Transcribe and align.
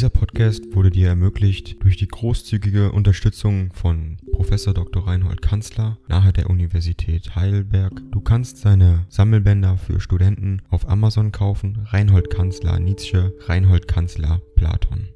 Dieser 0.00 0.08
Podcast 0.08 0.74
wurde 0.74 0.88
dir 0.88 1.08
ermöglicht 1.08 1.84
durch 1.84 1.98
die 1.98 2.08
großzügige 2.08 2.90
Unterstützung 2.90 3.70
von 3.74 4.16
Professor 4.32 4.72
Dr. 4.72 5.06
Reinhold 5.06 5.42
Kanzler 5.42 5.98
nahe 6.08 6.32
der 6.32 6.48
Universität 6.48 7.36
Heidelberg. 7.36 7.92
Du 8.10 8.22
kannst 8.22 8.56
seine 8.56 9.04
Sammelbänder 9.10 9.76
für 9.76 10.00
Studenten 10.00 10.62
auf 10.70 10.88
Amazon 10.88 11.32
kaufen. 11.32 11.86
Reinhold 11.90 12.30
Kanzler 12.30 12.78
Nietzsche, 12.78 13.34
Reinhold 13.40 13.88
Kanzler 13.88 14.40
Platon. 14.56 15.10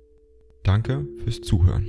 Danke 0.65 1.07
fürs 1.23 1.41
Zuhören. 1.41 1.89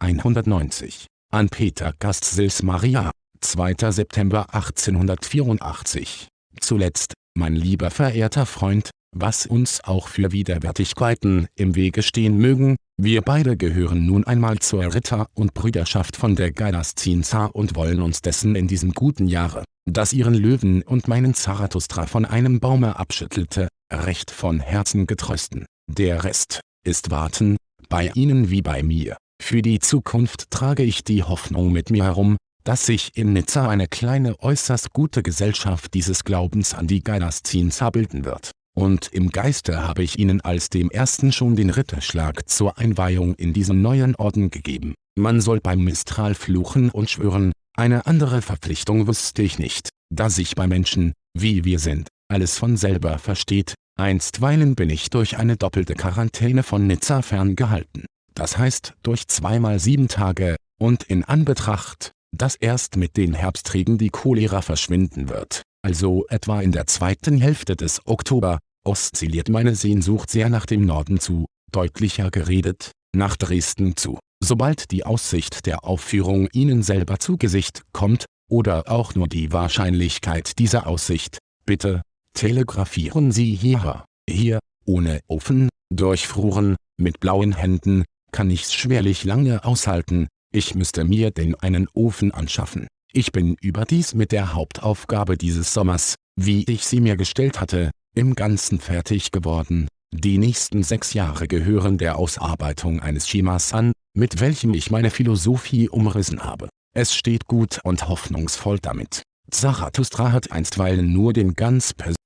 190 0.00 1.06
an 1.32 1.48
Peter 1.48 1.94
Gastsils 1.98 2.62
Maria, 2.62 3.12
2. 3.40 3.92
September 3.92 4.52
1884. 4.52 6.28
Zuletzt, 6.60 7.14
mein 7.32 7.56
lieber 7.56 7.90
verehrter 7.90 8.44
Freund, 8.44 8.90
was 9.20 9.46
uns 9.46 9.82
auch 9.84 10.08
für 10.08 10.32
Widerwärtigkeiten 10.32 11.48
im 11.56 11.74
Wege 11.74 12.02
stehen 12.02 12.38
mögen, 12.38 12.76
wir 13.00 13.22
beide 13.22 13.56
gehören 13.56 14.06
nun 14.06 14.24
einmal 14.24 14.58
zur 14.58 14.94
Ritter- 14.94 15.28
und 15.34 15.54
Brüderschaft 15.54 16.16
von 16.16 16.36
der 16.36 16.52
Galastinza 16.52 17.46
und 17.46 17.76
wollen 17.76 18.02
uns 18.02 18.22
dessen 18.22 18.54
in 18.54 18.68
diesem 18.68 18.92
guten 18.92 19.26
Jahre, 19.26 19.64
das 19.86 20.12
ihren 20.12 20.34
Löwen 20.34 20.82
und 20.82 21.08
meinen 21.08 21.34
Zarathustra 21.34 22.06
von 22.06 22.24
einem 22.24 22.60
Baume 22.60 22.96
abschüttelte, 22.96 23.68
recht 23.92 24.30
von 24.30 24.60
Herzen 24.60 25.06
getrösten. 25.06 25.66
Der 25.90 26.24
Rest, 26.24 26.60
ist 26.84 27.10
Warten, 27.10 27.56
bei 27.88 28.10
Ihnen 28.14 28.50
wie 28.50 28.62
bei 28.62 28.82
mir. 28.82 29.16
Für 29.40 29.62
die 29.62 29.78
Zukunft 29.78 30.50
trage 30.50 30.82
ich 30.82 31.04
die 31.04 31.22
Hoffnung 31.22 31.72
mit 31.72 31.90
mir 31.90 32.04
herum, 32.04 32.36
dass 32.64 32.86
sich 32.86 33.16
in 33.16 33.32
Nizza 33.32 33.68
eine 33.68 33.86
kleine 33.86 34.38
äußerst 34.40 34.92
gute 34.92 35.22
Gesellschaft 35.22 35.94
dieses 35.94 36.24
Glaubens 36.24 36.74
an 36.74 36.86
die 36.86 37.02
Galastinza 37.02 37.90
bilden 37.90 38.24
wird 38.24 38.50
und 38.78 39.08
im 39.12 39.30
Geiste 39.30 39.82
habe 39.88 40.04
ich 40.04 40.20
ihnen 40.20 40.40
als 40.40 40.70
dem 40.70 40.88
ersten 40.88 41.32
schon 41.32 41.56
den 41.56 41.70
Ritterschlag 41.70 42.48
zur 42.48 42.78
Einweihung 42.78 43.34
in 43.34 43.52
diesen 43.52 43.82
neuen 43.82 44.14
Orden 44.14 44.50
gegeben. 44.50 44.94
Man 45.18 45.40
soll 45.40 45.60
beim 45.60 45.82
Mistral 45.82 46.36
fluchen 46.36 46.88
und 46.90 47.10
schwören, 47.10 47.50
eine 47.76 48.06
andere 48.06 48.40
Verpflichtung 48.40 49.08
wüsste 49.08 49.42
ich 49.42 49.58
nicht, 49.58 49.88
da 50.14 50.30
sich 50.30 50.54
bei 50.54 50.68
Menschen, 50.68 51.12
wie 51.36 51.64
wir 51.64 51.80
sind, 51.80 52.06
alles 52.28 52.56
von 52.56 52.76
selber 52.76 53.18
versteht, 53.18 53.74
einstweilen 53.98 54.76
bin 54.76 54.90
ich 54.90 55.10
durch 55.10 55.38
eine 55.38 55.56
doppelte 55.56 55.94
Quarantäne 55.94 56.62
von 56.62 56.86
Nizza 56.86 57.22
ferngehalten, 57.22 58.06
das 58.34 58.58
heißt 58.58 58.94
durch 59.02 59.26
zweimal 59.26 59.80
sieben 59.80 60.06
Tage, 60.06 60.54
und 60.78 61.02
in 61.02 61.24
Anbetracht, 61.24 62.12
dass 62.30 62.54
erst 62.54 62.96
mit 62.96 63.16
den 63.16 63.34
Herbstregen 63.34 63.98
die 63.98 64.10
Cholera 64.10 64.62
verschwinden 64.62 65.28
wird, 65.28 65.62
also 65.82 66.26
etwa 66.28 66.60
in 66.60 66.70
der 66.70 66.86
zweiten 66.86 67.40
Hälfte 67.40 67.74
des 67.74 68.06
Oktober, 68.06 68.60
oszilliert 68.88 69.50
meine 69.50 69.74
Sehnsucht 69.74 70.30
sehr 70.30 70.48
nach 70.48 70.64
dem 70.64 70.86
Norden 70.86 71.20
zu, 71.20 71.46
deutlicher 71.70 72.30
geredet, 72.30 72.92
nach 73.14 73.36
Dresden 73.36 73.96
zu. 73.96 74.18
Sobald 74.42 74.90
die 74.90 75.04
Aussicht 75.04 75.66
der 75.66 75.84
Aufführung 75.84 76.48
Ihnen 76.52 76.82
selber 76.82 77.18
zu 77.18 77.36
Gesicht 77.36 77.82
kommt, 77.92 78.24
oder 78.50 78.90
auch 78.90 79.14
nur 79.14 79.28
die 79.28 79.52
Wahrscheinlichkeit 79.52 80.58
dieser 80.58 80.86
Aussicht, 80.86 81.36
bitte, 81.66 82.00
telegrafieren 82.34 83.30
Sie 83.30 83.54
hierher. 83.54 84.06
Hier, 84.28 84.58
ohne 84.86 85.20
Ofen, 85.26 85.68
durchfroren, 85.94 86.76
mit 86.96 87.20
blauen 87.20 87.54
Händen, 87.54 88.04
kann 88.32 88.50
ich's 88.50 88.72
schwerlich 88.72 89.24
lange 89.24 89.64
aushalten, 89.64 90.28
ich 90.50 90.74
müsste 90.74 91.04
mir 91.04 91.30
denn 91.30 91.54
einen 91.56 91.88
Ofen 91.92 92.32
anschaffen. 92.32 92.86
Ich 93.12 93.32
bin 93.32 93.56
überdies 93.60 94.14
mit 94.14 94.32
der 94.32 94.54
Hauptaufgabe 94.54 95.36
dieses 95.36 95.74
Sommers, 95.74 96.14
wie 96.36 96.64
ich 96.64 96.86
sie 96.86 97.00
mir 97.00 97.16
gestellt 97.16 97.60
hatte, 97.60 97.90
im 98.14 98.34
Ganzen 98.34 98.80
fertig 98.80 99.30
geworden. 99.30 99.88
Die 100.12 100.38
nächsten 100.38 100.82
sechs 100.82 101.12
Jahre 101.12 101.46
gehören 101.46 101.98
der 101.98 102.16
Ausarbeitung 102.16 103.00
eines 103.00 103.28
Schemas 103.28 103.72
an, 103.72 103.92
mit 104.14 104.40
welchem 104.40 104.74
ich 104.74 104.90
meine 104.90 105.10
Philosophie 105.10 105.88
umrissen 105.88 106.42
habe. 106.42 106.68
Es 106.94 107.14
steht 107.14 107.46
gut 107.46 107.80
und 107.84 108.08
hoffnungsvoll 108.08 108.78
damit. 108.80 109.22
Zarathustra 109.50 110.32
hat 110.32 110.50
einstweilen 110.50 111.12
nur 111.12 111.32
den 111.32 111.54
ganz 111.54 111.94
persönlichen 111.94 112.18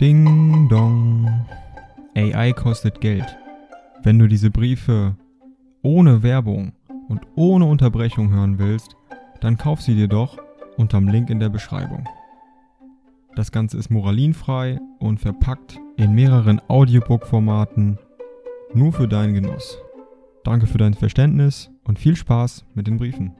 Ding 0.00 0.68
dong. 0.68 1.46
AI 2.14 2.52
kostet 2.52 3.00
Geld. 3.00 3.36
Wenn 4.02 4.18
du 4.18 4.28
diese 4.28 4.50
Briefe 4.50 5.16
ohne 5.82 6.22
Werbung 6.22 6.72
und 7.08 7.22
ohne 7.34 7.64
Unterbrechung 7.64 8.30
hören 8.30 8.58
willst, 8.58 8.96
dann 9.40 9.56
kauf 9.56 9.80
sie 9.80 9.94
dir 9.94 10.08
doch 10.08 10.38
unterm 10.76 11.08
Link 11.08 11.30
in 11.30 11.40
der 11.40 11.48
Beschreibung. 11.48 12.08
Das 13.34 13.52
Ganze 13.52 13.76
ist 13.76 13.90
moralinfrei 13.90 14.78
und 14.98 15.20
verpackt 15.20 15.78
in 15.96 16.14
mehreren 16.14 16.60
Audiobook-Formaten 16.68 17.98
nur 18.74 18.92
für 18.92 19.08
deinen 19.08 19.34
Genuss. 19.34 19.78
Danke 20.44 20.66
für 20.66 20.78
dein 20.78 20.94
Verständnis 20.94 21.70
und 21.84 21.98
viel 21.98 22.16
Spaß 22.16 22.64
mit 22.74 22.86
den 22.86 22.98
Briefen. 22.98 23.34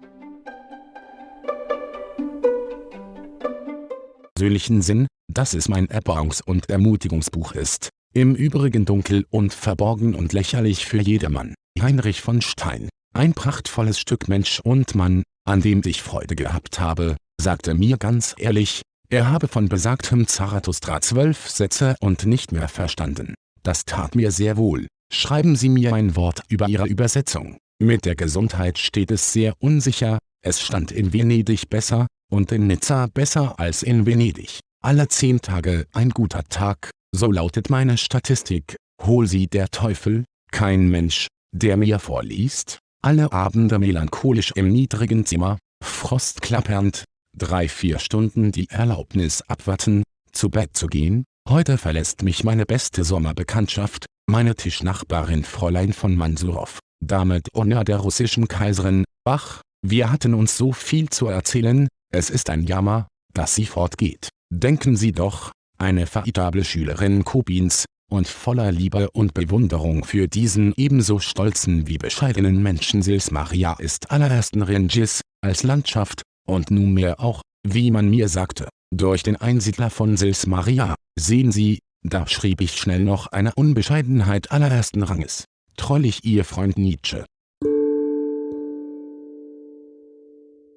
persönlichen 4.37 4.83
Sinn, 4.83 5.07
dass 5.33 5.55
es 5.55 5.69
mein 5.69 5.89
Erbauungs- 5.89 6.43
und 6.45 6.69
Ermutigungsbuch 6.69 7.53
ist. 7.53 7.89
Im 8.15 8.35
Übrigen 8.35 8.85
dunkel 8.85 9.25
und 9.31 9.55
verborgen 9.55 10.15
und 10.15 10.35
lächerlich 10.35 10.85
für 10.85 11.01
jedermann. 11.01 11.55
Heinrich 11.81 12.21
von 12.21 12.43
Stein. 12.43 12.91
Ein 13.15 13.33
prachtvolles 13.33 13.99
Stück 13.99 14.29
Mensch 14.29 14.61
und 14.61 14.95
Mann, 14.95 15.23
an 15.47 15.63
dem 15.63 15.81
ich 15.87 16.03
Freude 16.03 16.37
gehabt 16.37 16.81
habe, 16.81 17.17
sagte 17.41 17.75
mir 17.75 17.97
ganz 17.97 18.35
ehrlich, 18.39 18.83
er 19.09 19.31
habe 19.31 19.47
von 19.47 19.69
besagtem 19.69 20.27
Zarathustra 20.27 21.01
zwölf 21.01 21.49
Sätze 21.49 21.95
und 22.01 22.27
nicht 22.27 22.51
mehr 22.51 22.69
verstanden. 22.69 23.35
Das 23.63 23.85
tat 23.85 24.15
mir 24.15 24.33
sehr 24.33 24.57
wohl. 24.57 24.89
Schreiben 25.13 25.55
Sie 25.55 25.69
mir 25.69 25.95
ein 25.95 26.17
Wort 26.17 26.43
über 26.49 26.69
Ihre 26.69 26.87
Übersetzung. 26.87 27.59
Mit 27.79 28.05
der 28.05 28.17
Gesundheit 28.17 28.79
steht 28.79 29.11
es 29.11 29.33
sehr 29.33 29.55
unsicher, 29.61 30.19
es 30.43 30.61
stand 30.61 30.91
in 30.91 31.13
Venedig 31.13 31.71
besser, 31.71 32.07
und 32.33 32.51
in 32.51 32.67
Nizza 32.67 33.07
besser 33.13 33.59
als 33.61 33.83
in 33.83 34.07
Venedig. 34.07 34.61
Alle 34.83 35.09
zehn 35.09 35.41
Tage 35.41 35.87
ein 35.93 36.11
guter 36.11 36.43
Tag, 36.45 36.91
so 37.15 37.31
lautet 37.31 37.71
meine 37.71 37.99
Statistik, 37.99 38.77
hol 39.03 39.27
sie 39.27 39.47
der 39.47 39.69
Teufel, 39.69 40.25
kein 40.51 40.89
Mensch, 40.89 41.29
der 41.53 41.77
mir 41.77 41.99
vorliest, 41.99 42.79
alle 43.03 43.33
Abende 43.33 43.79
melancholisch 43.79 44.53
im 44.57 44.69
niedrigen 44.69 45.25
Zimmer, 45.25 45.59
frostklappernd, 45.85 47.05
drei 47.37 47.69
vier 47.69 47.99
Stunden 47.99 48.53
die 48.53 48.69
Erlaubnis 48.71 49.43
abwarten, 49.43 50.03
zu 50.33 50.51
Bett 50.51 50.77
zu 50.77 50.87
gehen, 50.87 51.25
heute 51.49 51.79
verlässt 51.79 52.23
mich 52.23 52.45
meine 52.45 52.67
beste 52.67 53.05
Sommerbekanntschaft, 53.05 54.07
meine 54.29 54.55
Tischnachbarin 54.55 55.45
Fräulein 55.45 55.93
von 55.93 56.17
Mansurow, 56.17 56.79
damit 57.01 57.49
Honor 57.55 57.85
der 57.85 57.99
russischen 57.99 58.49
Kaiserin, 58.49 59.05
Bach, 59.25 59.61
wir 59.83 60.11
hatten 60.11 60.35
uns 60.35 60.57
so 60.57 60.73
viel 60.73 61.11
zu 61.11 61.27
erzählen, 61.27 61.89
es 62.13 62.31
ist 62.31 62.51
ein 62.51 62.65
Jammer, 62.65 63.09
dass 63.35 63.55
sie 63.55 63.67
fortgeht. 63.67 64.29
Denken 64.53 64.97
Sie 64.97 65.13
doch, 65.13 65.53
eine 65.79 66.07
veritable 66.07 66.65
Schülerin 66.65 67.25
Kopins, 67.25 67.85
und 68.09 68.29
voller 68.29 68.71
Liebe 68.71 69.11
und 69.11 69.35
Bewunderung 69.35 70.05
für 70.05 70.29
diesen 70.29 70.73
ebenso 70.77 71.19
stolzen 71.19 71.89
wie 71.89 71.99
bescheidenen 71.99 72.63
Menschen 72.63 73.03
Sils 73.03 73.31
Maria 73.31 73.75
ist 73.79 74.11
allerersten 74.11 74.63
Rengis, 74.63 75.23
als 75.41 75.65
Landschaft, 75.65 76.23
und 76.47 76.71
nunmehr 76.71 77.21
auch, 77.21 77.43
wie 77.67 77.91
man 77.91 78.09
mir 78.09 78.29
sagte, 78.29 78.69
durch 78.93 79.23
den 79.23 79.37
Einsiedler 79.37 79.91
von 79.91 80.17
Sils 80.17 80.47
Maria, 80.47 80.95
sehen 81.19 81.53
Sie, 81.53 81.81
da 82.03 82.27
schrieb 82.27 82.61
ich 82.61 82.77
schnell 82.77 83.05
noch 83.05 83.27
eine 83.27 83.53
Unbescheidenheit 83.55 84.53
allerersten 84.53 85.03
Ranges. 85.03 85.45
Trollig 85.77 86.25
Ihr 86.25 86.45
Freund 86.45 86.79
Nietzsche. 86.79 87.25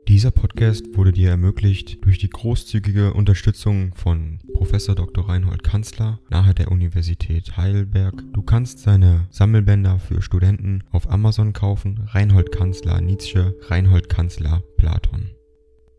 Dieser 0.10 0.32
Podcast 0.32 0.98
wurde 0.98 1.12
dir 1.12 1.30
ermöglicht 1.30 2.04
durch 2.04 2.18
die 2.18 2.32
großzügige 2.32 3.14
Unterstützung 3.14 3.94
von 3.94 4.40
Professor 4.54 4.96
Dr. 4.96 5.30
Reinhold 5.30 5.64
Kanzler 5.64 6.20
nahe 6.32 6.56
der 6.56 6.72
Universität 6.72 7.58
Heidelberg. 7.58 8.24
Du 8.34 8.42
kannst 8.42 8.80
seine 8.80 9.28
Sammelbänder 9.30 10.00
für 10.00 10.24
Studenten 10.24 10.84
auf 10.92 11.12
Amazon 11.12 11.54
kaufen. 11.54 12.00
Reinhold 12.08 12.52
Kanzler 12.52 13.02
Nietzsche, 13.02 13.56
Reinhold 13.68 14.10
Kanzler 14.10 14.64
Platon. 14.78 15.30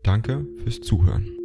Danke 0.03 0.45
fürs 0.63 0.81
Zuhören. 0.81 1.40